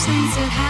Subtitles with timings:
[0.00, 0.69] seems to have